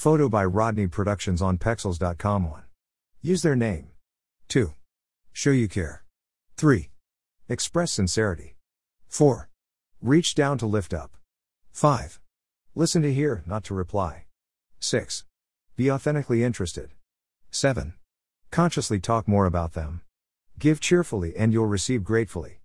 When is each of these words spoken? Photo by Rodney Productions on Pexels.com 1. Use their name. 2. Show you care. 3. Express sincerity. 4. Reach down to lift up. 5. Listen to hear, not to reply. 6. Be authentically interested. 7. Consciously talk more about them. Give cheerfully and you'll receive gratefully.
Photo 0.00 0.30
by 0.30 0.46
Rodney 0.46 0.86
Productions 0.86 1.42
on 1.42 1.58
Pexels.com 1.58 2.50
1. 2.50 2.62
Use 3.20 3.42
their 3.42 3.54
name. 3.54 3.88
2. 4.48 4.72
Show 5.34 5.50
you 5.50 5.68
care. 5.68 6.04
3. 6.56 6.88
Express 7.50 7.92
sincerity. 7.92 8.56
4. 9.08 9.50
Reach 10.00 10.34
down 10.34 10.56
to 10.56 10.64
lift 10.64 10.94
up. 10.94 11.18
5. 11.72 12.18
Listen 12.74 13.02
to 13.02 13.12
hear, 13.12 13.42
not 13.44 13.62
to 13.64 13.74
reply. 13.74 14.24
6. 14.78 15.26
Be 15.76 15.90
authentically 15.90 16.42
interested. 16.42 16.94
7. 17.50 17.92
Consciously 18.50 19.00
talk 19.00 19.28
more 19.28 19.44
about 19.44 19.74
them. 19.74 20.00
Give 20.58 20.80
cheerfully 20.80 21.36
and 21.36 21.52
you'll 21.52 21.66
receive 21.66 22.04
gratefully. 22.04 22.56